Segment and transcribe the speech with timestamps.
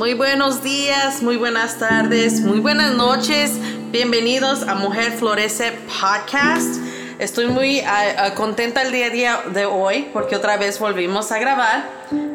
[0.00, 3.52] Muy buenos días, muy buenas tardes, muy buenas noches.
[3.92, 6.80] Bienvenidos a Mujer Florece Podcast.
[7.18, 11.30] Estoy muy ah, ah, contenta el día a día de hoy porque otra vez volvimos
[11.32, 11.90] a grabar.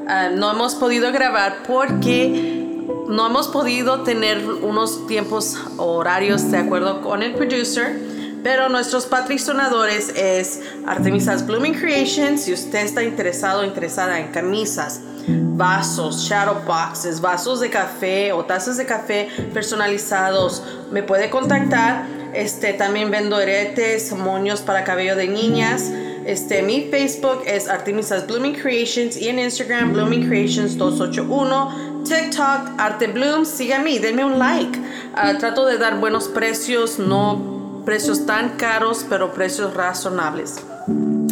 [0.07, 7.01] Ah, no hemos podido grabar porque no hemos podido tener unos tiempos horarios de acuerdo
[7.01, 7.99] con el producer.
[8.45, 12.43] Pero nuestros patrocinadores es Artemisas Blooming Creations.
[12.43, 18.45] Si usted está interesado o interesada en camisas, vasos, shadow boxes, vasos de café o
[18.45, 22.05] tazas de café personalizados, me puede contactar.
[22.35, 25.89] Este, también vendo aretes, moños para cabello de niñas.
[26.27, 32.03] Este, mi Facebook es Artemisas Blooming Creations y en Instagram Blooming Creations 281.
[32.03, 34.79] TikTok Arte Bloom, síganme, denme un like.
[35.15, 37.54] Ah, trato de dar buenos precios, no
[37.85, 40.55] precios tan caros, pero precios razonables.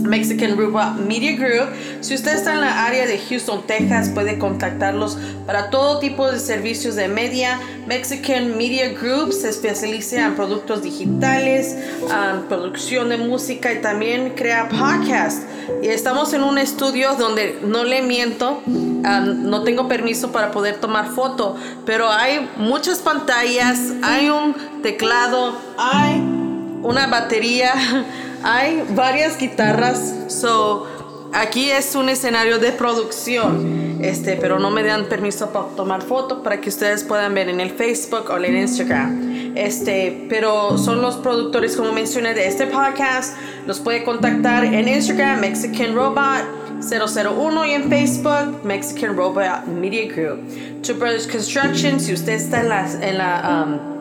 [0.03, 1.69] Mexican Robot Media Group.
[2.01, 6.39] Si usted está en la área de Houston, Texas, puede contactarlos para todo tipo de
[6.39, 7.59] servicios de media.
[7.87, 11.77] Mexican Media Group se especializa en productos digitales,
[12.49, 15.45] producción de música y también crea podcasts.
[15.81, 21.07] Y estamos en un estudio donde no le miento, no tengo permiso para poder tomar
[21.07, 26.32] foto, pero hay muchas pantallas, hay un teclado, hay
[26.83, 27.73] una batería.
[28.43, 30.87] hay varias guitarras, so
[31.33, 36.39] aquí es un escenario de producción, este, pero no me dan permiso para tomar fotos
[36.43, 39.33] para que ustedes puedan ver en el Facebook o en Instagram.
[39.55, 43.35] Este, pero son los productores, como mencioné, de este podcast.
[43.67, 50.81] Los puede contactar en Instagram, Mexican Robot 001 y en Facebook, Mexican Robot Media Group.
[50.81, 53.92] Two Brothers Construction, si usted está en la, um,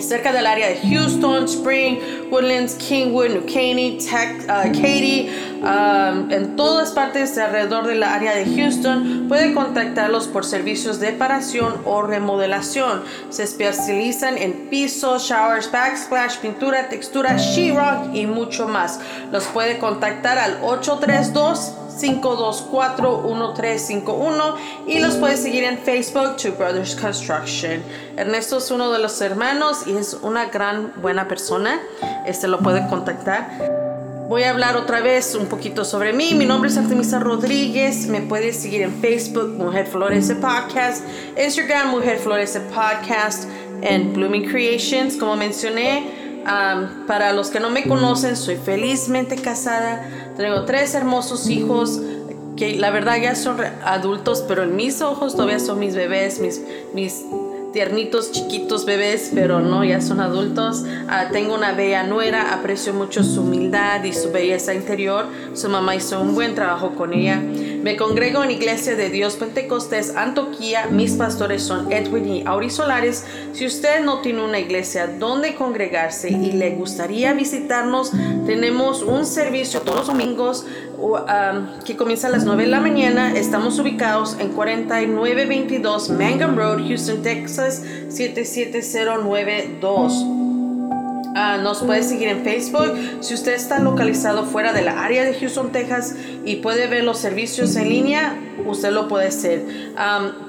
[0.00, 1.98] cerca del área de Houston, Spring,
[2.30, 5.28] Woodlands, Kingwood, New Caney, Tech, uh, Katy,
[5.62, 11.82] um, en todas partes alrededor del área de Houston, puede contactarlos por servicios de reparación
[11.84, 13.02] o remodelación.
[13.30, 19.00] Se especializan en pisos, showers, backsplash, pintura, textura, sheetrock y mucho más.
[19.30, 24.54] Los puede contactar al 832 524-1351
[24.86, 27.82] y los puedes seguir en Facebook, Two Brothers Construction.
[28.16, 31.80] Ernesto es uno de los hermanos y es una gran buena persona.
[32.26, 33.82] Este lo puede contactar.
[34.28, 36.34] Voy a hablar otra vez un poquito sobre mí.
[36.34, 38.06] Mi nombre es Artemisa Rodríguez.
[38.06, 41.04] Me puedes seguir en Facebook, Mujer Florece Podcast,
[41.36, 43.44] Instagram, Mujer Florece Podcast,
[43.82, 46.21] en Blooming Creations, como mencioné.
[47.06, 52.00] Para los que no me conocen, soy felizmente casada tengo tres hermosos hijos
[52.56, 56.60] que la verdad ya son adultos, pero en mis ojos todavía son mis bebés, mis,
[56.94, 57.24] mis
[57.72, 60.84] tiernitos, chiquitos bebés, pero no, ya son adultos.
[61.08, 65.26] Ah, tengo una bella nuera, aprecio mucho su humildad y su belleza interior.
[65.54, 67.40] Su mamá hizo un buen trabajo con ella.
[67.82, 70.86] Me congrego en Iglesia de Dios Pentecostés Antoquía.
[70.86, 73.26] Mis pastores son Edwin y Auri Solares.
[73.52, 78.12] Si usted no tiene una iglesia donde congregarse y le gustaría visitarnos,
[78.46, 80.64] tenemos un servicio todos los domingos
[81.84, 83.36] que comienza a las 9 de la mañana.
[83.36, 90.41] Estamos ubicados en 4922 Mangum Road, Houston, Texas 77092.
[91.34, 92.92] Ah, nos puede seguir en Facebook.
[93.20, 97.18] Si usted está localizado fuera de la área de Houston, Texas y puede ver los
[97.18, 99.64] servicios en línea, usted lo puede hacer.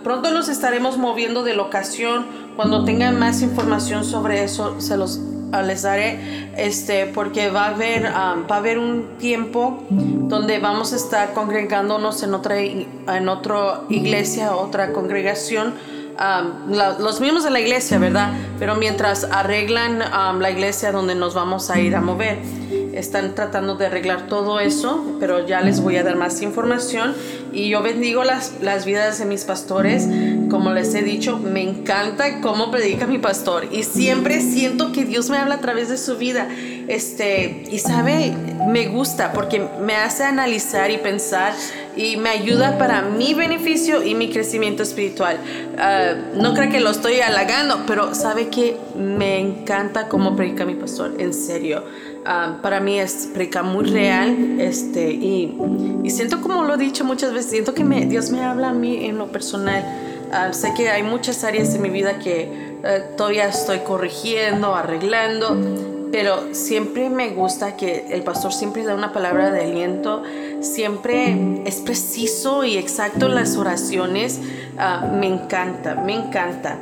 [0.04, 2.26] pronto los estaremos moviendo de locación.
[2.56, 5.20] Cuando tengan más información sobre eso, se los
[5.62, 10.96] les daré este porque va a haber va a haber un tiempo donde vamos a
[10.96, 15.76] estar congregándonos en otra en otra iglesia otra congregación
[17.00, 20.00] los mismos de la iglesia verdad pero mientras arreglan
[20.40, 22.40] la iglesia donde nos vamos a ir a mover
[22.94, 27.14] están tratando de arreglar todo eso, pero ya les voy a dar más información.
[27.52, 30.08] Y yo bendigo las, las vidas de mis pastores.
[30.50, 33.68] Como les he dicho, me encanta cómo predica mi pastor.
[33.72, 36.48] Y siempre siento que Dios me habla a través de su vida.
[36.88, 38.34] Este, y sabe,
[38.68, 41.54] me gusta porque me hace analizar y pensar
[41.96, 45.38] y me ayuda para mi beneficio y mi crecimiento espiritual.
[45.78, 50.76] Ah, no creo que lo estoy halagando, pero sabe que me encanta cómo predica mi
[50.76, 51.84] pastor, en serio.
[52.26, 55.58] Ah, para mí es predica muy real este, y,
[56.08, 59.06] siento como lo he dicho muchas veces, siento que me, Dios me habla a mí
[59.06, 59.84] en lo personal.
[60.32, 65.58] Ah, sé que hay muchas áreas de mi vida que eh, todavía estoy corrigiendo, arreglando,
[66.14, 70.22] pero siempre me gusta que el pastor siempre da una palabra de aliento,
[70.62, 74.40] siempre es preciso y exacto en las oraciones.
[74.78, 76.78] Ah, me encanta, me encanta.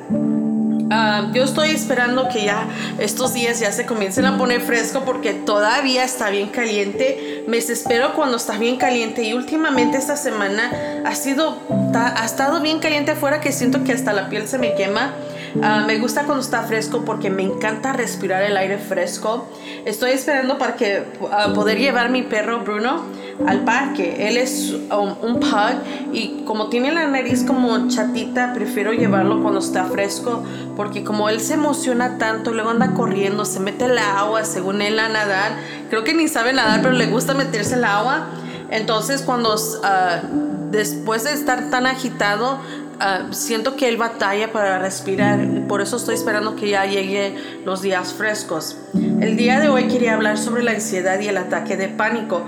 [0.92, 2.68] Ah, yo estoy esperando que ya
[3.00, 7.46] estos días ya se comiencen a poner fresco porque todavía está bien caliente.
[7.48, 11.58] Me desespero cuando está bien caliente y últimamente esta semana ha sido
[11.94, 15.14] ha estado bien caliente afuera que siento que hasta la piel se me quema.
[15.62, 19.48] Ah, me gusta cuando está fresco porque me encanta respirar el aire fresco.
[19.86, 23.04] Estoy esperando para que uh, poder llevar mi perro Bruno
[23.46, 24.28] al parque.
[24.28, 29.86] Él es un, pug y como tiene la nariz como chatita, prefiero llevarlo cuando está
[29.86, 30.44] fresco
[30.76, 34.82] porque como él se emociona tanto, luego anda corriendo, se mete en la agua según
[34.82, 35.54] él a nadar.
[35.90, 38.28] Creo que ni sabe nadar, pero le gusta meterse en el agua.
[38.70, 42.60] Entonces cuando uh, después de estar tan agitado,
[43.04, 47.34] Ah, siento que él batalla para respirar, por eso estoy esperando que ya llegue
[47.66, 48.78] los días frescos.
[48.94, 52.46] El día de hoy quería hablar sobre la ansiedad y el ataque de pánico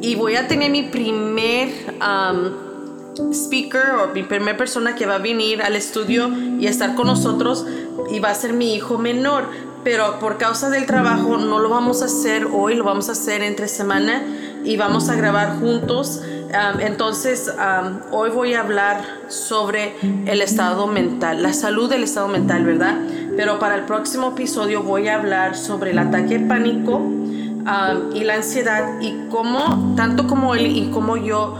[0.00, 1.68] y voy a tener mi primer
[3.32, 7.64] speaker o mi primera persona que va a venir al estudio y estar con nosotros
[8.10, 9.44] y va a ser mi hijo menor,
[9.84, 13.42] pero por causa del trabajo no lo vamos a hacer hoy, lo vamos a hacer
[13.42, 14.24] entre semana
[14.64, 16.20] y vamos a grabar juntos
[16.80, 17.52] entonces,
[18.10, 19.94] hoy voy a hablar sobre
[20.26, 22.98] el estado mental, la salud del estado mental, ¿verdad?
[23.36, 27.00] Pero para el próximo episodio voy a hablar sobre el ataque pánico
[28.14, 31.56] y la ansiedad y cómo, tanto como él y como yo,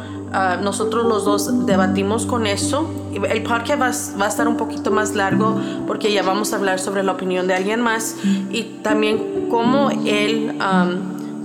[0.63, 2.91] nosotros los dos debatimos con eso.
[3.29, 6.81] El podcast va, va, a estar un poquito más largo porque ya vamos a hablar
[6.81, 8.17] sobre la opinión de alguien más
[8.51, 10.57] y también cómo él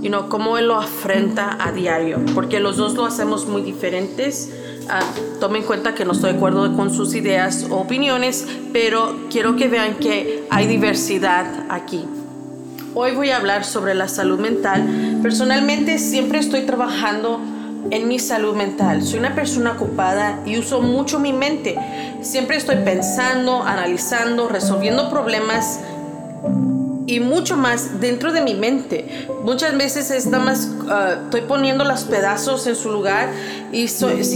[0.02, 4.50] you know, cómo él lo afrenta a diario, porque los dos lo hacemos muy diferentes.
[4.86, 9.28] Uh, tome en cuenta que no estoy de acuerdo con sus ideas o opiniones, pero
[9.30, 12.06] quiero que vean que hay diversidad aquí.
[12.96, 15.20] Hoy voy a hablar sobre la salud mental.
[15.22, 17.40] Personalmente siempre estoy trabajando
[17.92, 19.04] en mi salud mental.
[19.04, 21.76] Soy una persona ocupada y uso mucho mi mente.
[22.22, 25.80] Siempre estoy pensando, analizando, resolviendo problemas
[27.10, 29.28] y mucho más dentro de mi mente.
[29.44, 33.30] Muchas veces está más, ah, estoy poniendo los pedazos en su lugar
[33.72, 33.88] y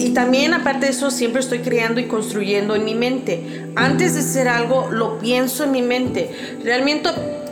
[0.10, 3.68] también aparte de eso siempre estoy creando y construyendo en mi mente.
[3.76, 6.32] Antes de hacer algo, lo pienso en mi mente.
[6.64, 7.10] Realmente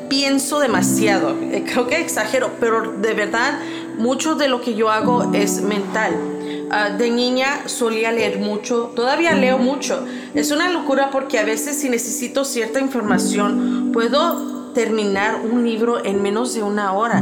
[0.09, 1.37] pienso demasiado.
[1.39, 3.59] Eh, creo que exagero, pero de verdad
[3.99, 6.15] mucho de lo que yo hago es mental.
[6.71, 10.03] Ah, de niña solía leer mucho, todavía leo mucho.
[10.33, 16.21] Es una locura porque a veces si necesito cierta información, puedo terminar un libro en
[16.21, 17.21] menos de una hora.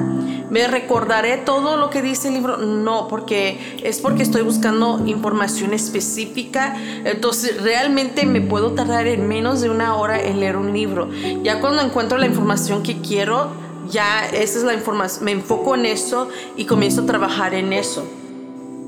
[0.49, 2.57] ¿Me recordaré todo lo que dice el libro?
[2.57, 6.75] No, porque es porque estoy buscando información específica.
[7.05, 11.09] Entonces realmente me puedo tardar en menos de una hora en leer un libro.
[11.43, 13.51] Ya cuando encuentro la información que quiero,
[13.89, 18.03] ya esa es la información, me enfoco en eso y comienzo a trabajar en eso.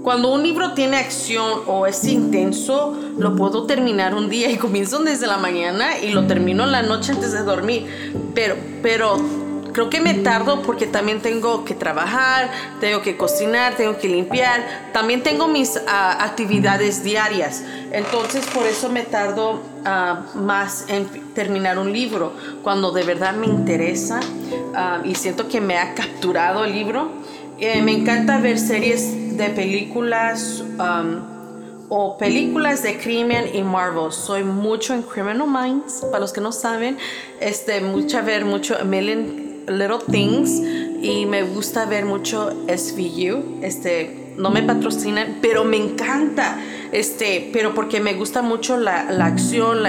[0.04, 5.00] Cuando un libro tiene acción o es intenso, lo puedo terminar un día y comienzo
[5.00, 7.86] desde la mañana y lo termino en la noche antes de dormir.
[8.34, 9.18] Pero, pero
[9.74, 12.50] creo que me tardo porque también tengo que trabajar,
[12.80, 17.64] tengo que cocinar, tengo que limpiar, también tengo mis ah, actividades diarias.
[17.92, 22.34] Entonces por eso me tardo ah, más en terminar un libro.
[22.64, 24.20] Cuando de verdad me interesa
[24.74, 27.12] ah, y siento que me ha capturado el libro,
[27.62, 34.12] eh, me encanta ver series de películas um, o películas de crimen y Marvel.
[34.12, 36.98] Soy mucho en Criminal Minds, para los que no saben,
[37.40, 40.50] este, mucho ver mucho Million Little Things
[41.02, 43.60] y me gusta ver mucho SVU.
[43.62, 46.60] Este, no me patrocinan, pero me encanta.
[46.92, 49.80] Este, pero porque me gusta mucho la, la acción,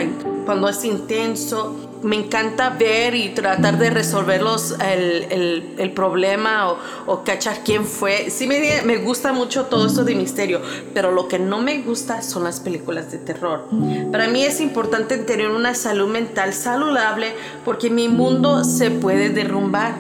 [0.45, 4.43] cuando es intenso me encanta ver y tratar de resolver
[4.81, 8.31] el, el, problema o, o, cachar quién fue.
[8.31, 10.61] Sí me, me gusta mucho todo esto de misterio,
[10.95, 13.69] pero lo que no me gusta son las películas de terror.
[14.11, 19.95] Para mí es importante tener una salud mental saludable porque mi mundo se puede derrumbar.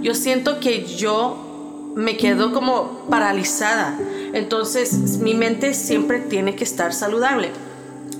[0.00, 3.98] Yo siento que yo me quedo como paralizada.
[4.32, 7.50] Entonces mi mente siempre tiene que estar saludable.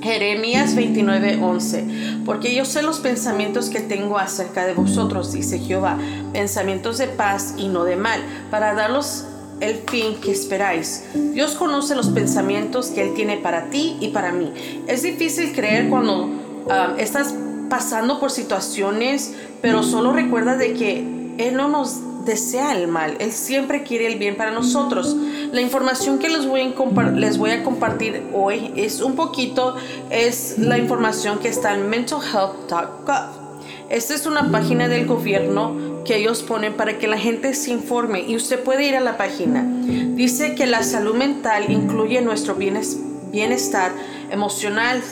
[0.09, 5.99] Jeremías 29:11, porque yo sé los pensamientos que tengo acerca de vosotros, dice Jehová,
[6.33, 9.27] pensamientos de paz y no de mal, para daros
[9.61, 11.05] el fin que esperáis.
[11.35, 14.51] Dios conoce los pensamientos que Él tiene para ti y para mí.
[14.87, 16.31] Es difícil creer cuando
[16.71, 17.35] ah, estás
[17.69, 21.01] pasando por situaciones, pero solo recuerda de que
[21.37, 25.17] Él no nos desea el mal, Él siempre quiere el bien para nosotros.
[25.51, 29.75] La información que les voy a, les voy a compartir hoy es un poquito,
[30.11, 33.49] es la información que está en mentalhealth.gov.
[33.89, 38.21] Esta es una página del gobierno que ellos ponen para que la gente se informe
[38.21, 39.65] y usted puede ir a la página.
[39.65, 43.93] Dice que la salud mental incluye nuestro bienestar bienestar
[44.31, 45.03] emocional,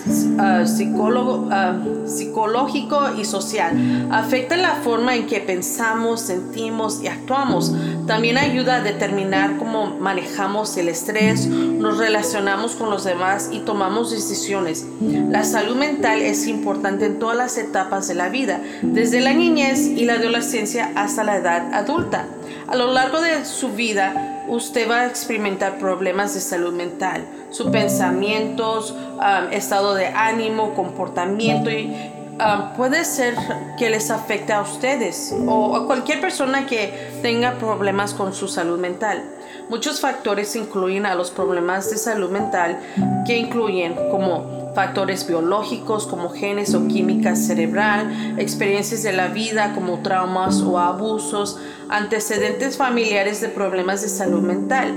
[0.67, 4.09] psicólogo, ah, psicológico y social.
[4.11, 7.73] Afecta la forma en que pensamos, sentimos y actuamos.
[8.07, 14.11] También ayuda a determinar cómo manejamos el estrés, nos relacionamos con los demás y tomamos
[14.11, 14.87] decisiones.
[15.29, 19.87] La salud mental es importante en todas las etapas de la vida, desde la niñez
[19.87, 22.27] y la adolescencia hasta la edad adulta.
[22.69, 27.71] A lo largo de su vida, usted va a experimentar problemas de salud mental, sus
[27.71, 33.35] pensamientos, um, estado de ánimo, comportamiento y um, puede ser
[33.79, 38.79] que les afecte a ustedes o a cualquier persona que tenga problemas con su salud
[38.79, 39.25] mental.
[39.69, 42.79] Muchos factores incluyen a los problemas de salud mental
[43.27, 50.01] que incluyen como factores biológicos como genes o química cerebral, experiencias de la vida como
[50.03, 51.59] traumas o abusos,
[51.89, 54.93] antecedentes familiares de problemas de salud mental.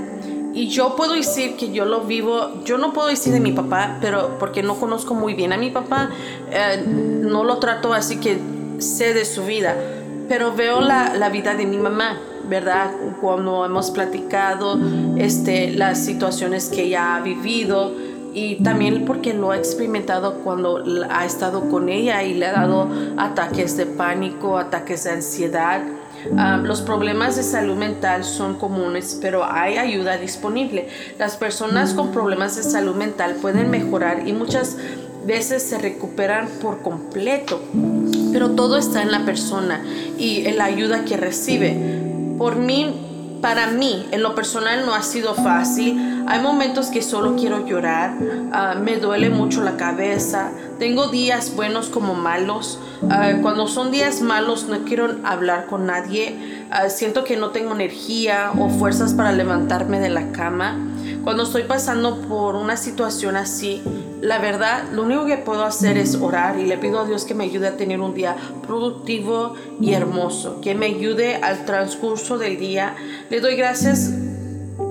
[0.52, 3.98] Y yo puedo decir que yo lo vivo, yo no puedo decir de mi papá,
[4.00, 6.10] pero porque no conozco muy bien a mi papá,
[6.50, 8.38] eh, no lo trato así que
[8.78, 9.76] sé de su vida,
[10.28, 12.18] pero veo la, la vida de mi mamá.
[12.48, 12.90] ¿verdad?
[13.20, 14.76] Cuando hemos platicado
[15.16, 17.92] este, las situaciones que ella ha vivido,
[18.32, 22.88] y también porque lo ha experimentado cuando ha estado con ella y le ha dado
[23.16, 25.82] ataques de pánico, ataques de ansiedad.
[26.62, 30.88] Los problemas de salud mental son comunes, pero hay ayuda disponible.
[31.18, 34.76] Las personas con problemas de salud mental pueden mejorar y muchas
[35.26, 37.60] veces se recuperan por completo,
[38.32, 39.82] pero todo está en la persona
[40.18, 41.76] y en la ayuda que recibe.
[42.38, 46.19] Por mí, para mí, en lo personal, no ha sido fácil.
[46.30, 48.14] Hay momentos que solo quiero llorar,
[48.52, 52.78] ah, me duele mucho la cabeza, tengo días buenos como malos.
[53.10, 57.72] Ah, cuando son días malos no quiero hablar con nadie, ah, siento que no tengo
[57.72, 60.78] energía o fuerzas para levantarme de la cama.
[61.24, 63.82] Cuando estoy pasando por una situación así,
[64.20, 67.34] la verdad, lo único que puedo hacer es orar y le pido a Dios que
[67.34, 72.56] me ayude a tener un día productivo y hermoso, que me ayude al transcurso del
[72.56, 72.94] día.
[73.30, 74.12] Le doy gracias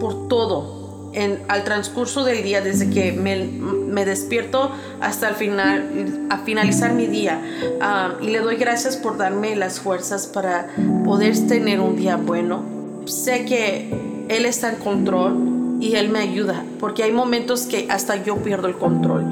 [0.01, 0.78] por todo,
[1.13, 7.07] en, al transcurso del día, desde que me, despierto hasta el final, a finalizar mi
[7.07, 7.41] día.
[7.81, 10.67] Ah, y le doy gracias por darme las fuerzas para
[11.03, 12.63] poder tener un día bueno.
[13.05, 13.89] Sé que
[14.29, 18.67] Él está en control y Él me ayuda, porque hay momentos que hasta yo pierdo
[18.67, 19.25] el control.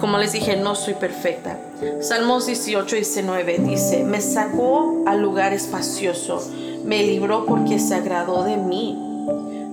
[0.00, 1.58] Como les dije, no soy perfecta.
[2.00, 6.40] Salmos 18, 19 dice, me sacó al lugar espacioso,
[6.84, 9.07] me libró porque se agradó de mí.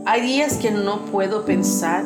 [0.07, 2.03] Hay días que no puedo pensar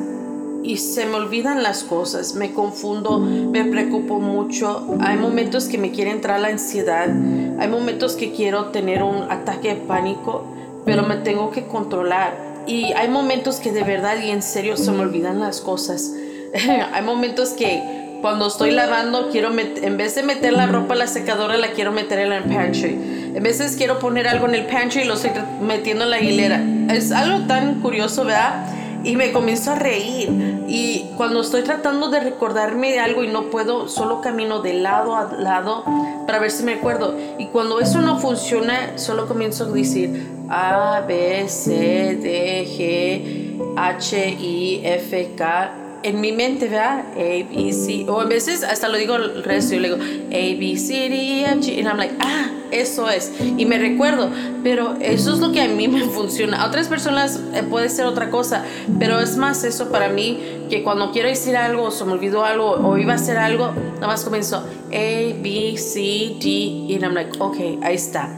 [0.64, 4.86] y se me olvidan las cosas, me confundo, me preocupo mucho.
[5.02, 9.76] Hay momentos que me quiere entrar la ansiedad, hay momentos que quiero tener un ataque
[9.76, 10.46] de pánico,
[10.86, 14.92] pero me tengo que controlar y hay momentos que de verdad y en serio se
[14.94, 16.14] me olvidan las cosas.
[16.94, 21.08] hay momentos que cuando estoy lavando quiero en vez de meter la ropa a la
[21.08, 23.32] secadora la quiero meter en el pantry.
[23.36, 26.62] En veces quiero poner algo en el pantry y lo estoy metiendo en la hilera.
[26.94, 28.66] Es algo tan curioso, ¿verdad?
[29.04, 30.30] y me comienzo a reír.
[30.68, 35.16] Y cuando estoy tratando de recordarme de algo y no puedo, solo camino de lado
[35.16, 35.84] a lado
[36.26, 37.16] para ver si me acuerdo.
[37.38, 44.30] Y cuando eso no funciona, solo comienzo a decir A, B, C, D, G, H,
[44.30, 47.06] I, F, K en mi mente, ¿verdad?
[47.14, 50.60] A, B, C, o a veces hasta lo digo el resto, yo le digo A,
[50.60, 54.30] B, C, D, E, F, G, y I'm like, ah, eso es, y me recuerdo,
[54.64, 56.62] pero eso es lo que a mí me funciona.
[56.62, 58.64] A otras personas eh, puede ser otra cosa,
[59.00, 60.40] pero es más eso para mí
[60.70, 63.72] que cuando quiero decir algo, o se me olvidó algo, o iba a hacer algo,
[63.96, 66.00] nada más comienzo A, B, C,
[66.40, 68.30] D, y I'm like, ok, ahí está.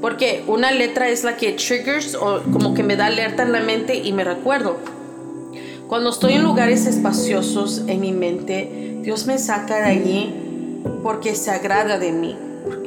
[0.00, 3.60] Porque una letra es la que triggers o como que me da alerta en la
[3.60, 4.78] mente y me recuerdo.
[5.88, 10.34] Cuando estoy en lugares espaciosos en mi mente, Dios me saca de allí
[11.04, 12.36] porque se agrada de mí.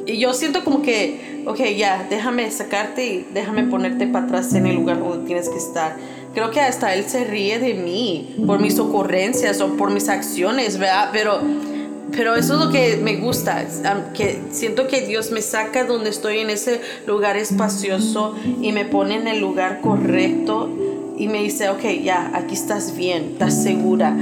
[0.05, 4.65] Y yo siento como que, ok, ya, déjame sacarte y déjame ponerte para atrás en
[4.65, 5.95] el lugar donde tienes que estar.
[6.33, 10.77] Creo que hasta Él se ríe de mí por mis ocurrencias o por mis acciones,
[10.77, 11.11] ¿verdad?
[11.13, 11.39] Pero,
[12.11, 13.65] pero eso es lo que me gusta,
[14.13, 19.15] que siento que Dios me saca donde estoy en ese lugar espacioso y me pone
[19.15, 20.69] en el lugar correcto
[21.19, 24.17] y me dice, ok, ya, aquí estás bien, estás segura.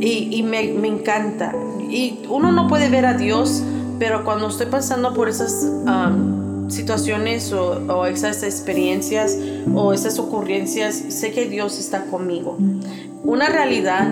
[0.00, 1.52] Y, y me, me, encanta.
[1.90, 3.64] Y uno no puede ver a Dios,
[3.98, 9.36] pero cuando estoy pasando por esas um, situaciones o, o, esas experiencias
[9.74, 12.56] o esas ocurrencias, sé que Dios está conmigo.
[13.24, 14.08] Una realidad,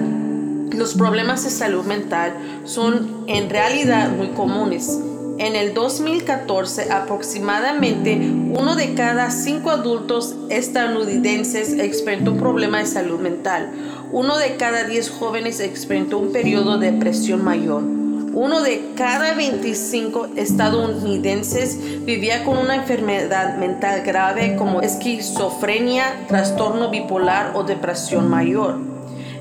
[0.72, 4.98] los problemas de salud mental son en realidad muy comunes
[5.38, 13.18] en el 2014, aproximadamente uno de cada cinco adultos estadounidenses experimentó un problema de salud
[13.18, 13.72] mental.
[14.12, 17.82] Uno de cada diez jóvenes experimentó un periodo de depresión mayor.
[17.82, 27.52] Uno de cada 25 estadounidenses vivía con una enfermedad mental grave como esquizofrenia, trastorno bipolar
[27.54, 28.94] o depresión mayor.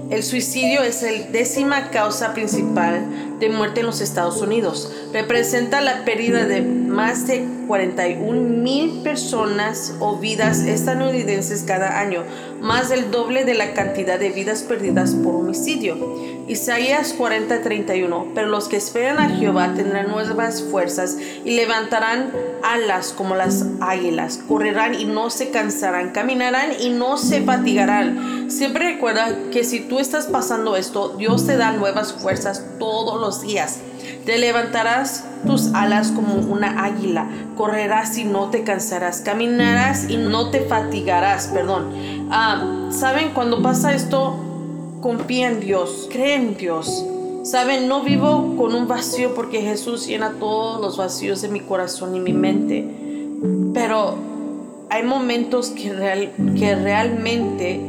[0.09, 4.91] El suicidio es la décima causa principal de muerte en los Estados Unidos.
[5.11, 12.23] Representa la pérdida de más de 41 mil personas o vidas estadounidenses cada año,
[12.61, 15.97] más del doble de la cantidad de vidas perdidas por homicidio.
[16.47, 22.31] Isaías 40:31, pero los que esperan a Jehová tendrán nuevas fuerzas y levantarán
[22.63, 28.51] alas como las águilas, correrán y no se cansarán, caminarán y no se fatigarán.
[28.51, 33.41] Siempre recuerda que si tú estás pasando esto, Dios te da nuevas fuerzas todos los
[33.41, 33.79] días.
[34.25, 37.27] Te levantarás tus alas como una águila,
[37.57, 41.89] correrás y no te cansarás, caminarás y no te fatigarás, perdón.
[42.31, 43.31] Ah, ¿Saben?
[43.33, 44.35] Cuando pasa esto,
[45.01, 47.05] confía en Dios, cree en Dios.
[47.43, 52.15] Saben, no vivo con un vacío porque Jesús llena todos los vacíos de mi corazón
[52.15, 52.89] y mi mente.
[53.73, 54.15] Pero
[54.89, 57.81] hay momentos que, real, que realmente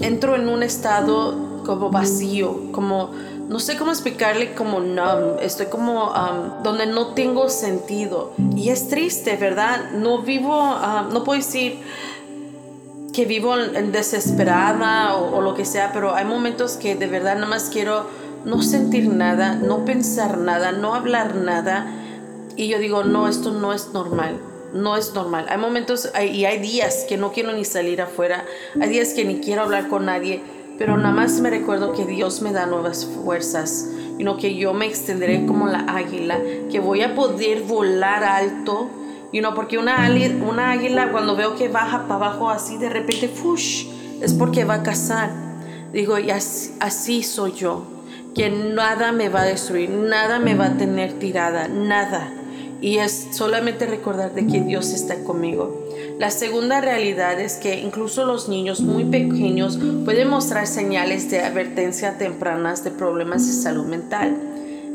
[0.00, 3.10] entro en un estado como vacío, como
[3.48, 8.32] no sé cómo explicarle como numb, estoy como um, donde no tengo sentido.
[8.56, 9.90] Y es triste, ¿verdad?
[9.92, 11.78] No vivo, um, no puedo decir
[13.12, 17.46] que vivo en desesperada o, lo que sea, pero hay momentos que de verdad nada
[17.46, 18.06] más quiero
[18.44, 21.86] no sentir nada, no pensar nada, no hablar nada.
[22.56, 24.40] Y yo digo, no, esto no es normal,
[24.72, 25.46] no es normal.
[25.48, 28.44] Hay momentos y hay días que no quiero ni salir afuera,
[28.80, 30.42] hay días que ni quiero hablar con nadie,
[30.78, 33.88] pero nada más me recuerdo que Dios me da nuevas fuerzas,
[34.18, 36.38] y no que yo me extenderé como la águila,
[36.70, 38.90] que voy a poder volar alto
[39.34, 40.08] y no porque una,
[40.46, 43.86] una águila cuando veo que baja para abajo así de repente, fush,
[44.20, 45.30] es porque va a cazar.
[45.92, 47.84] Digo, y así, soy yo,
[48.32, 52.32] que nada me va a destruir, nada me va a tener tirada, nada.
[52.84, 55.88] Y es solamente recordar de que Dios está conmigo.
[56.18, 62.18] La segunda realidad es que incluso los niños muy pequeños pueden mostrar señales de advertencia
[62.18, 64.36] tempranas de problemas de salud mental.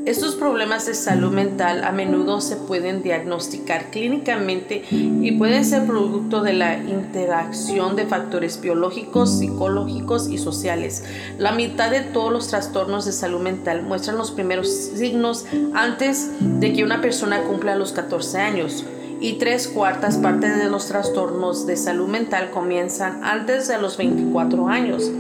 [0.10, 6.42] Estos problemas de salud mental a menudo se pueden diagnosticar clínicamente y pueden ser producto
[6.42, 11.04] de la interacción de factores biológicos, psicológicos y sociales.
[11.38, 16.74] La mitad de todos los trastornos de salud mental muestran los primeros signos antes de
[16.74, 18.86] que una persona cumpla los 14 años
[19.22, 24.70] y tres cuartas partes de los trastornos de salud mental comienzan antes de los 24
[24.70, 25.12] años.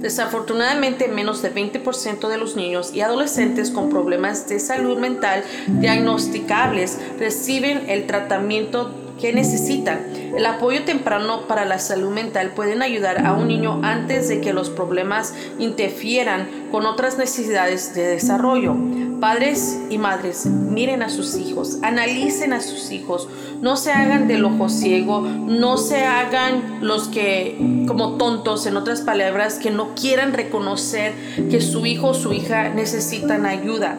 [0.00, 6.98] Desafortunadamente, menos del 20% de los niños y adolescentes con problemas de salud mental diagnosticables
[7.18, 10.00] reciben el tratamiento que necesitan.
[10.36, 14.52] El apoyo temprano para la salud mental pueden ayudar a un niño antes de que
[14.52, 18.76] los problemas interfieran con otras necesidades de desarrollo.
[19.20, 23.28] Padres y madres, miren a sus hijos, analicen a sus hijos,
[23.60, 29.00] no se hagan del ojo ciego, no se hagan los que como tontos, en otras
[29.00, 31.14] palabras, que no quieran reconocer
[31.50, 33.98] que su hijo o su hija necesitan ayuda.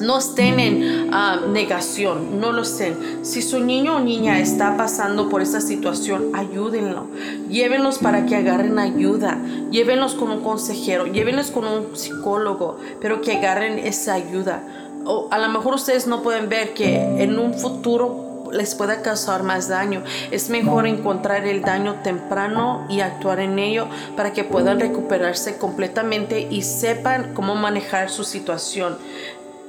[0.00, 3.24] No estén en ah, negación, no lo estén.
[3.24, 7.06] Si su niño o niña está pasando por esta situación, ayúdenlo.
[7.48, 9.38] Llévenlos para que agarren ayuda.
[9.70, 14.62] Llévenlos con un consejero, llévenlos con un psicólogo, pero que agarren esa ayuda.
[15.04, 19.42] O a lo mejor ustedes no pueden ver que en un futuro les pueda causar
[19.42, 20.02] más daño.
[20.30, 26.46] Es mejor encontrar el daño temprano y actuar en ello para que puedan recuperarse completamente
[26.50, 28.96] y sepan cómo manejar su situación.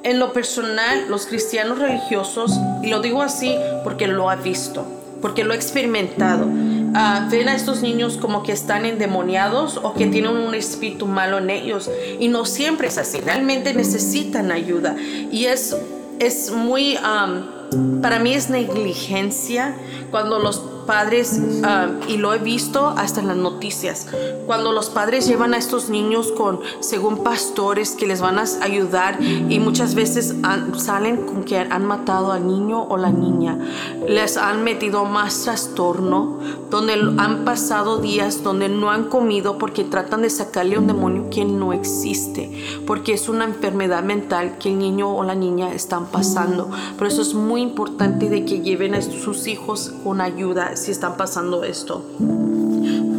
[0.04, 4.86] En lo personal, los cristianos religiosos, y lo digo así porque lo ha visto,
[5.22, 6.48] porque lo he experimentado,
[6.96, 11.40] ah, ven a estos niños como que están endemoniados o que tienen un espíritu malo
[11.40, 11.92] en ellos.
[12.18, 14.96] Y no siempre es así, realmente necesitan ayuda.
[15.32, 15.76] Y es,
[16.20, 16.98] es muy,
[18.02, 19.76] para mí es negligencia
[20.12, 24.08] cuando los padres, ah, y lo he visto hasta en las noticias,
[24.48, 29.22] cuando los padres llevan a estos niños con, según pastores, que les van a ayudar
[29.22, 30.34] y muchas veces
[30.78, 33.60] salen con que han matado al niño o la niña,
[34.08, 36.40] les han metido más trastorno,
[36.72, 41.46] donde han pasado días donde no han comido porque tratan de sacarle un demonio que
[41.46, 46.72] no existe, porque es una enfermedad mental que el niño o la niña están pasando.
[46.98, 51.18] Por eso es muy importante de que lleven a sus hijos con ayuda si están
[51.18, 52.04] pasando esto.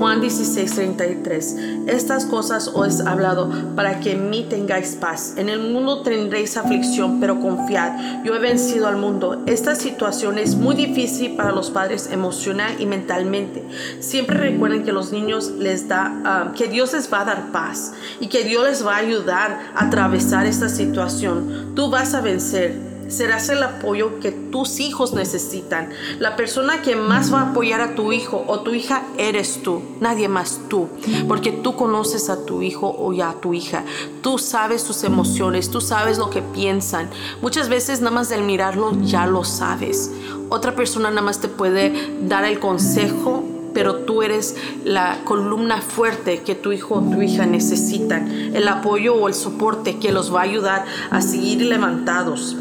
[0.01, 1.57] Juan 16, 33.
[1.87, 5.35] Estas cosas os he hablado para que en mí tengáis paz.
[5.37, 9.43] En el mundo tendréis aflicción, pero confiad, yo he vencido al mundo.
[9.45, 13.63] Esta situación es muy difícil para los padres emocional y mentalmente.
[14.01, 17.93] Siempre recuerden que los niños les da, ah, que Dios les va a dar paz
[18.21, 21.75] y que Dios les va a ayudar a atravesar esta situación.
[21.75, 25.91] Tú vas a vencer serás el apoyo que tus hijos necesitan.
[26.19, 29.83] La persona que más va a apoyar a tu hijo o tu hija eres tú,
[30.01, 30.89] nadie más tú,
[31.29, 33.85] porque tú conoces a tu hijo o a tu hija.
[34.23, 37.11] Tú sabes sus emociones, tú sabes lo que piensan.
[37.43, 40.11] Muchas veces nada más del mirarlo ya lo sabes.
[40.49, 41.93] Otra persona nada más te puede
[42.23, 47.47] dar el consejo pero tú eres la columna fuerte que tu hijo o tu hija
[47.47, 52.57] necesitan, el apoyo o el soporte que los va a ayudar a seguir levantados.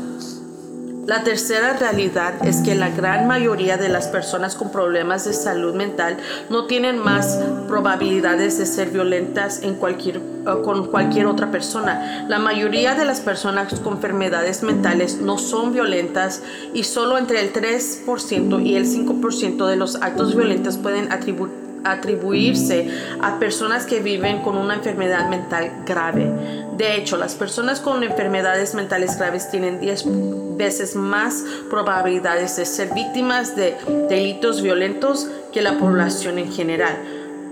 [1.09, 5.73] La tercera realidad es que la gran mayoría de las personas con problemas de salud
[5.73, 6.17] mental
[6.51, 10.21] no tienen más probabilidades de ser violentas en cualquier, eh,
[10.63, 12.27] con cualquier otra persona.
[12.29, 16.43] La mayoría de las personas con enfermedades mentales no son violentas
[16.75, 22.89] y solo entre el 3% y el 5% de los actos violentos pueden atribuir atribuirse
[23.21, 26.31] a personas que viven con una enfermedad mental grave.
[26.77, 30.05] De hecho, las personas con enfermedades mentales graves tienen 10
[30.57, 33.75] veces más probabilidades de ser víctimas de
[34.07, 36.97] delitos violentos que la población en general.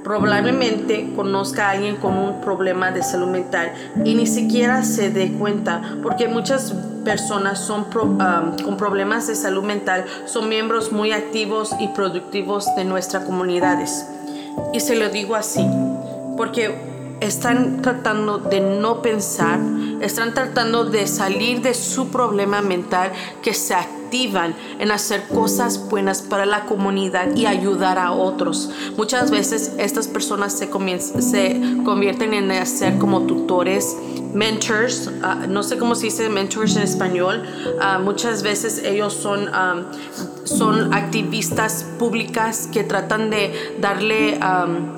[0.04, 3.74] Probablemente conozca a alguien con un problema de salud mental
[4.06, 7.86] y ni siquiera se dé cuenta porque muchas personas son
[8.64, 14.06] con problemas de salud mental son miembros muy activos y productivos de nuestras comunidades.
[14.74, 15.66] Y se lo digo así,
[16.36, 16.76] porque
[17.20, 19.60] están tratando de no pensar,
[20.02, 26.22] están tratando de salir de su problema mental que se activan en hacer cosas buenas
[26.22, 28.70] para la comunidad y ayudar a otros.
[28.96, 30.70] Muchas veces estas personas se,
[31.22, 33.98] se convierten en ser como tutores,
[34.34, 37.44] mentors, ah, no sé cómo se dice mentors en español,
[37.82, 39.84] ah, muchas veces ellos son, ah,
[40.44, 44.40] son activistas públicas que tratan de darle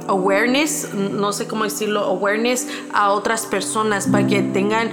[0.08, 4.92] awareness, no sé cómo decirlo, awareness a otras personas para que tengan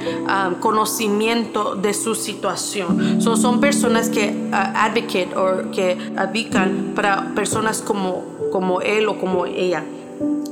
[0.61, 3.21] conocimiento de su situación.
[3.21, 9.85] son personas que advocate o que abican para personas como, como él o como ella.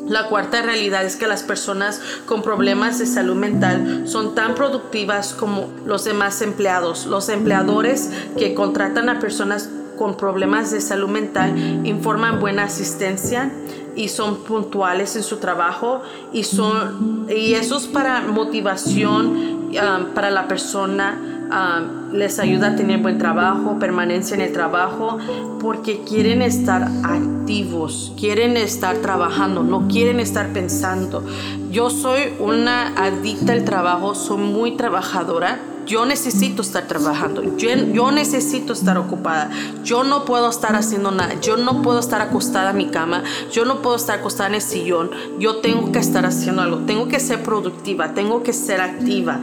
[0.07, 5.33] La cuarta realidad es que las personas con problemas de salud mental son tan productivas
[5.33, 7.07] como los demás empleados.
[7.07, 13.51] Los empleadores que contratan a personas con problemas de salud mental informan buena asistencia
[13.97, 20.31] y son puntuales en su trabajo y son y eso es para motivación um, para
[20.31, 25.19] la persona um, les ayuda a tener buen trabajo, permanencia en el trabajo,
[25.61, 31.25] porque quieren estar activos, quieren estar trabajando, no quieren estar pensando.
[31.71, 38.73] Yo soy una adicta al trabajo, soy muy trabajadora yo necesito estar trabajando, yo, necesito
[38.73, 39.51] estar ocupada,
[39.83, 43.65] yo no puedo estar haciendo nada, yo no puedo estar acostada en mi cama, yo
[43.65, 47.21] no puedo estar acostada en el sillón, yo tengo que estar haciendo algo, tengo que
[47.21, 49.41] ser productiva, tengo que ser activa.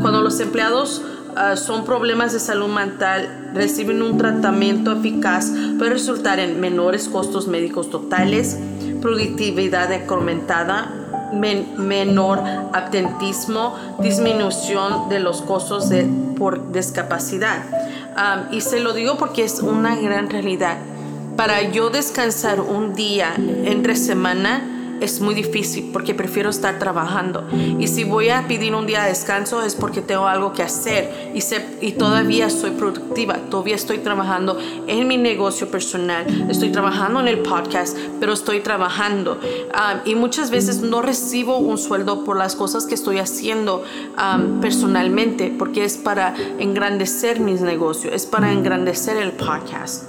[0.00, 1.02] cuando los empleados
[1.36, 7.46] ah, son problemas de salud mental, reciben un tratamiento eficaz, puede resultar en menores costos
[7.46, 8.58] médicos totales,
[9.00, 10.92] productividad incrementada,
[11.32, 12.40] menor
[12.72, 16.04] absentismo, disminución de los costos de,
[16.36, 17.64] por discapacidad.
[18.50, 20.78] y se lo digo porque es una gran realidad.
[21.36, 27.46] Para yo descansar un día entre semana, es muy difícil porque prefiero estar trabajando.
[27.78, 31.32] Y si voy a pedir un día de descanso es porque tengo algo que hacer
[31.34, 31.40] y,
[31.86, 37.38] y todavía soy productiva, todavía estoy trabajando en mi negocio personal, estoy trabajando en el
[37.40, 39.38] podcast, pero estoy trabajando.
[40.04, 43.84] Y muchas veces no recibo un sueldo por las cosas que estoy haciendo
[44.60, 50.04] personalmente porque es para engrandecer mis negocios, es para engrandecer el podcast.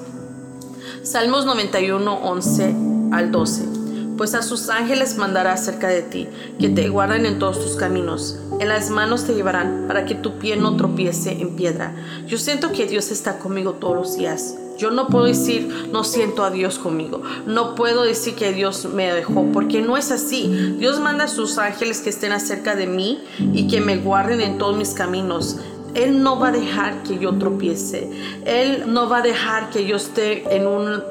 [1.04, 2.76] Salmos 91, 11
[3.12, 3.77] al 12
[4.18, 6.28] pues a sus ángeles mandará cerca de ti,
[6.60, 8.40] que te guarden en todos tus caminos.
[8.60, 11.96] En las manos te llevarán para que tu pie no tropiece en piedra.
[12.26, 14.56] Yo siento que Dios está conmigo todos los días.
[14.78, 17.22] Yo no puedo decir, no siento a Dios conmigo.
[17.46, 20.76] No puedo decir que Dios me dejó, porque no es así.
[20.78, 24.58] Dios manda a sus ángeles que estén acerca de mí y que me guarden en
[24.58, 25.58] todos mis caminos.
[25.96, 28.10] Él no va a dejar que yo tropiece.
[28.46, 31.02] Él no va a dejar que yo esté en, un,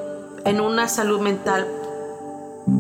[0.45, 1.67] en una salud mental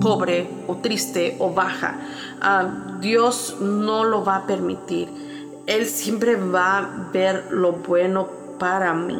[0.00, 2.00] pobre o triste o baja.
[2.40, 5.08] Ah, Dios no lo va a permitir.
[5.66, 9.18] Él siempre va a ver lo bueno para mí.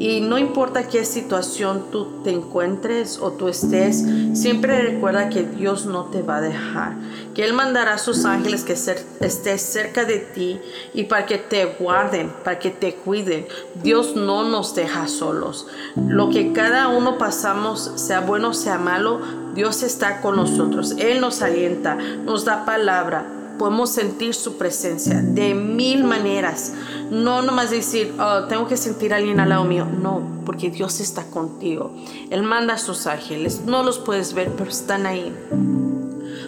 [0.00, 5.84] Y no importa qué situación tú te encuentres o tú estés, siempre recuerda que Dios
[5.86, 6.94] no te va a dejar.
[7.40, 10.60] Que Él mandará a sus ángeles que esté cerca de ti
[10.92, 13.46] y para que te guarden, para que te cuiden.
[13.82, 15.66] Dios no nos deja solos.
[15.96, 19.22] Lo que cada uno pasamos, sea bueno, sea malo,
[19.54, 20.96] Dios está con nosotros.
[20.98, 23.24] Él nos alienta, nos da palabra,
[23.58, 26.74] podemos sentir su presencia de mil maneras.
[27.10, 29.86] No nomás decir, oh, tengo que sentir a alguien al lado mío.
[29.86, 31.90] No, porque Dios está contigo.
[32.28, 33.62] Él manda a sus ángeles.
[33.64, 35.34] No los puedes ver, pero están ahí.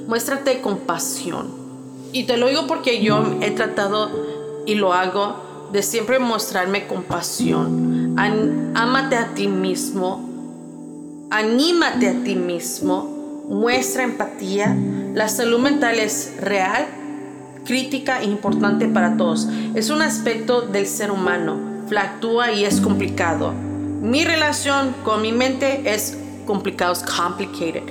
[0.06, 1.48] Muéstrate compasión.
[2.12, 4.10] Y te lo digo porque yo he tratado
[4.66, 8.14] y lo hago de siempre mostrarme compasión.
[8.74, 10.28] Ámate a ti mismo.
[11.30, 13.44] Anímate a ti mismo.
[13.48, 14.76] Muestra empatía.
[15.14, 16.86] La salud mental es real
[17.64, 19.48] crítica e importante para todos.
[19.74, 23.52] Es un aspecto del ser humano, fluctúa y es complicado.
[23.52, 27.84] Mi relación con mi mente es complicado, complicated.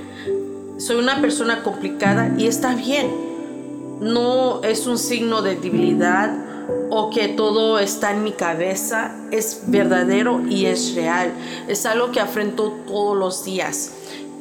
[0.82, 3.12] Soy una persona complicada y está bien.
[4.00, 6.36] No es un signo de debilidad
[6.90, 9.16] o que todo está en mi cabeza.
[9.30, 11.34] Es verdadero y es real.
[11.68, 13.94] Es algo que afrento todos los días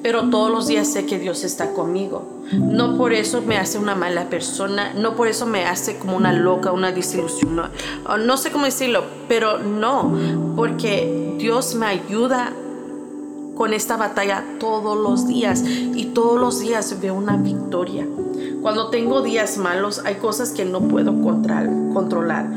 [0.03, 2.24] pero todos los días sé que Dios está conmigo.
[2.53, 6.33] No por eso me hace una mala persona, no por eso me hace como una
[6.33, 7.55] loca, una desilusión.
[7.55, 7.68] No,
[8.16, 10.16] no sé cómo decirlo, pero no,
[10.57, 12.55] porque Dios me ayuda
[13.61, 18.09] con esta batalla todos los días y todos los días veo una victoria.
[18.62, 22.49] Cuando tengo días malos hay cosas que no puedo controlar.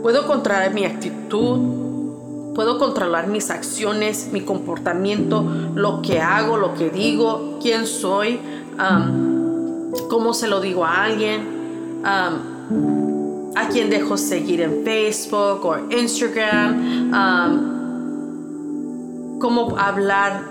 [0.00, 5.42] Puedo controlar mi actitud, Puedo controlar mis acciones, mi comportamiento,
[5.74, 8.40] lo que hago, lo que digo, quién soy,
[10.08, 17.75] cómo se lo digo a alguien, a quién dejo seguir en Facebook o Instagram,
[19.38, 20.42] cómo hablar,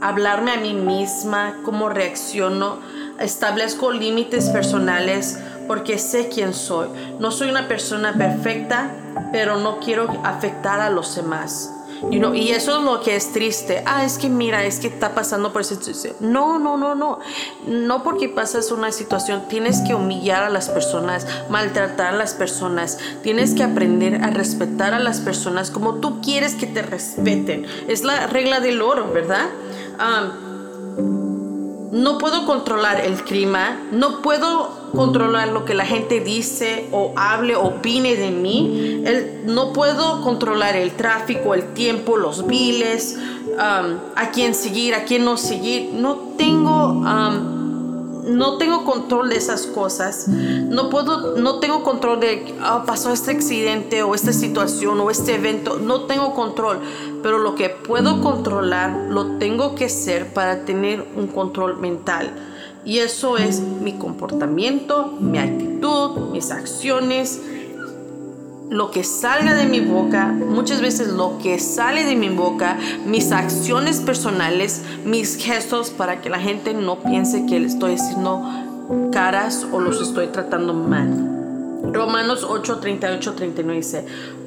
[0.00, 2.78] hablarme a mí misma, cómo reacciono.
[3.18, 6.88] Establezco límites personales porque sé quién soy.
[7.18, 8.90] No soy una persona perfecta,
[9.32, 11.77] pero no quiero afectar a los demás.
[12.10, 13.82] Y eso es lo que es triste.
[13.86, 16.14] Ah, es que mira, es que está pasando por esa situación.
[16.20, 17.18] No, no, no, no.
[17.66, 22.98] No porque pasas una situación tienes que humillar a las personas, maltratar a las personas.
[23.22, 27.66] Tienes que aprender a respetar a las personas como tú quieres que te respeten.
[27.88, 29.48] Es la regla del oro, ¿verdad?
[31.90, 37.56] No puedo controlar el clima, no puedo controlar lo que la gente dice o hable,
[37.56, 39.02] opine de mí.
[39.44, 43.18] no puedo controlar el tráfico, el tiempo, los biles,
[43.52, 45.90] um, a quién seguir, a quién no seguir.
[45.94, 47.57] No tengo, um,
[48.28, 50.28] no tengo control de esas cosas.
[50.28, 55.34] No puedo, no tengo control de, oh, pasó este accidente o esta situación o este
[55.34, 55.78] evento.
[55.78, 56.80] No tengo control.
[57.22, 62.30] Pero lo que puedo controlar, lo tengo que ser para tener un control mental.
[62.84, 67.40] Y eso es mi comportamiento, mi actitud, mis acciones,
[68.70, 72.76] lo que salga de mi boca, muchas veces lo que sale de mi boca,
[73.06, 78.42] mis acciones personales, mis gestos para que la gente no piense que le estoy haciendo
[79.12, 81.47] caras o los estoy tratando mal.
[81.82, 84.04] Romanos 8, 38, 39 dice,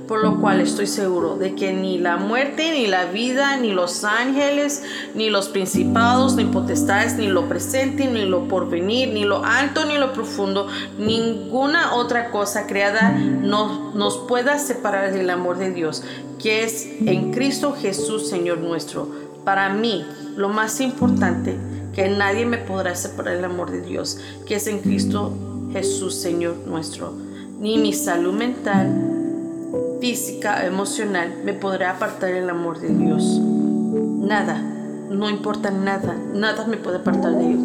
[0.08, 4.04] por lo cual estoy seguro de que ni la muerte, ni la vida, ni los
[4.04, 4.84] ángeles,
[5.16, 9.98] ni los principados, ni potestades, ni lo presente, ni lo porvenir, ni lo alto, ni
[9.98, 10.68] lo profundo,
[11.00, 16.04] ninguna otra cosa creada no, nos pueda separar del amor de Dios,
[16.42, 19.08] que es en Cristo Jesús, Señor nuestro.
[19.46, 21.58] Para mí, lo más importante,
[21.96, 26.56] que nadie me podrá separar del amor de Dios, que es en Cristo Jesús, Señor
[26.66, 27.14] nuestro.
[27.60, 28.90] Ni mi salud mental,
[30.00, 33.40] física, emocional, me podrá apartar el amor de Dios.
[33.40, 34.58] Nada,
[35.10, 37.62] no importa nada, nada me puede apartar de Dios.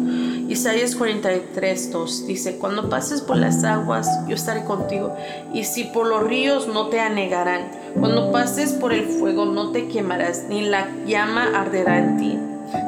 [0.49, 5.13] Isaías 43, 2 dice, cuando pases por las aguas, yo estaré contigo,
[5.53, 9.89] y si por los ríos no te anegarán, cuando pases por el fuego no te
[9.89, 12.39] quemarás, ni la llama arderá en ti.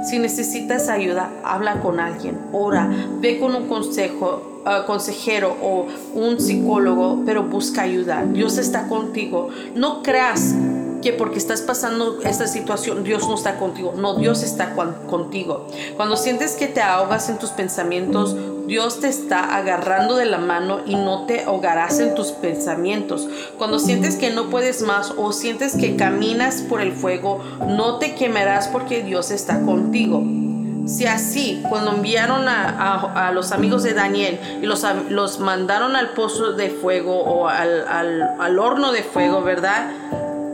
[0.09, 2.89] Si necesitas ayuda, habla con alguien, ora,
[3.19, 8.25] ve con un consejo, uh, consejero o un psicólogo, pero busca ayuda.
[8.25, 9.49] Dios está contigo.
[9.75, 10.55] No creas
[11.01, 13.93] que porque estás pasando esta situación Dios no está contigo.
[13.95, 14.73] No, Dios está
[15.07, 15.67] contigo.
[15.95, 18.35] Cuando sientes que te ahogas en tus pensamientos,
[18.69, 23.27] Dios te está agarrando de la mano y no te ahogarás en tus pensamientos.
[23.58, 28.13] Cuando sientes que no puedes más o sientes que caminas por el fuego, no te
[28.13, 30.23] quemarás porque Dios está contigo.
[30.86, 36.53] Si así, cuando enviaron a, los amigos de Daniel y los, los mandaron al pozo
[36.53, 39.91] de fuego o al, al horno de fuego, ¿verdad?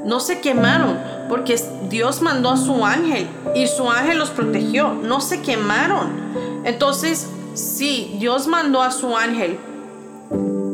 [0.05, 5.19] no se quemaron porque Dios mandó a su ángel y su ángel los protegió, no
[5.19, 6.61] se quemaron.
[6.63, 9.57] Entonces, sí, Dios mandó a su ángel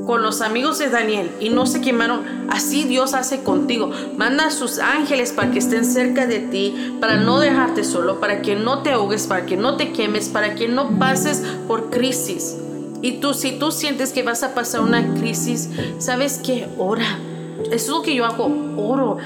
[0.06, 3.92] con los amigos de Daniel y no se quemaron, así Dios hace contigo.
[4.18, 8.42] Manda a sus ángeles para que estén cerca de ti, para no dejarte solo, para
[8.42, 12.58] que no te ahogues, para que no te quemes, para que no pases por crisis.
[13.02, 16.68] Y tú, si tú sientes que vas a pasar una crisis, ¿sabes qué?
[16.78, 17.20] Ora.
[17.66, 19.18] Eso es lo que yo hago, oro.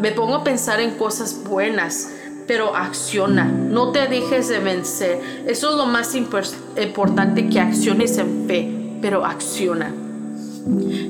[0.00, 2.12] me pongo a pensar en cosas buenas,
[2.48, 3.44] pero acciona.
[3.44, 5.20] No te dejes de vencer.
[5.46, 8.68] Eso es lo más importante, que acciones en fe,
[9.02, 9.94] pero acciona.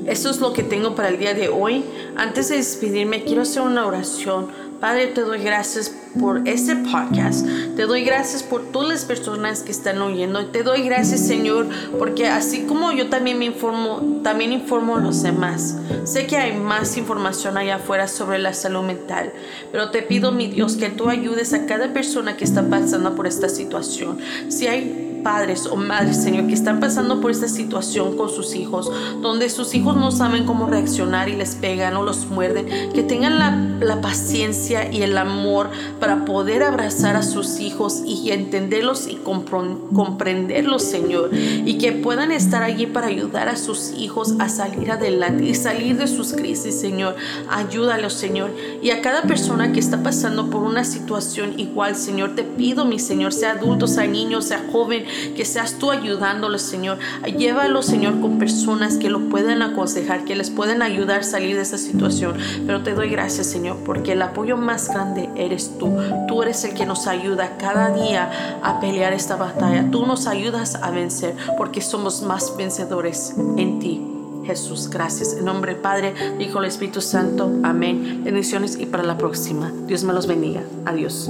[0.05, 1.83] Eso es lo que tengo para el día de hoy.
[2.17, 4.47] Antes de despedirme, quiero hacer una oración
[4.79, 7.45] Padre, te doy gracias por este podcast.
[7.75, 10.45] Te doy gracias por todas las personas que están oyendo.
[10.47, 15.21] Te doy gracias, Señor, porque así como yo también me informo, también informo a los
[15.21, 15.75] demás.
[16.05, 19.33] Sé que hay más información allá afuera sobre la salud mental,
[19.71, 23.27] pero te pido, mi Dios, que tú ayudes a cada persona que está pasando por
[23.27, 24.19] esta situación.
[24.47, 28.91] Si hay padres o madres, Señor, que están pasando por esta situación con sus hijos,
[29.21, 33.39] donde sus hijos no saben cómo reaccionar y les pegan o los muerden, que tengan
[33.39, 33.51] la,
[33.85, 40.83] la paciencia y el amor para poder abrazar a sus hijos y entenderlos y comprenderlos,
[40.83, 45.55] Señor, y que puedan estar allí para ayudar a sus hijos a salir adelante y
[45.55, 47.15] salir de sus crisis, Señor.
[47.49, 48.51] Ayúdalos, Señor.
[48.81, 52.99] Y a cada persona que está pasando por una situación igual, Señor, te pido, mi
[52.99, 56.97] Señor, sea adulto, sea niño, sea joven, que seas tú ayudándolo, Señor.
[57.37, 61.61] Llévalo, Señor, con personas que lo puedan aconsejar, que les puedan ayudar a salir de
[61.61, 62.35] esa situación.
[62.65, 65.95] Pero te doy gracias, Señor, porque el apoyo más grande eres tú.
[66.27, 69.89] Tú eres el que nos ayuda cada día a pelear esta batalla.
[69.91, 74.01] Tú nos ayudas a vencer porque somos más vencedores en ti.
[74.45, 75.33] Jesús, gracias.
[75.33, 77.51] En nombre del Padre, Hijo y Espíritu Santo.
[77.63, 78.21] Amén.
[78.23, 79.71] Bendiciones y para la próxima.
[79.85, 80.63] Dios me los bendiga.
[80.85, 81.29] Adiós.